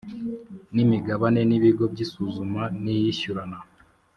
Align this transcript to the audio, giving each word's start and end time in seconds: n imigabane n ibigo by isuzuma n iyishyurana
n 0.73 0.75
imigabane 0.83 1.41
n 1.49 1.51
ibigo 1.57 1.83
by 1.93 1.99
isuzuma 2.05 2.63
n 2.83 2.85
iyishyurana 2.95 3.59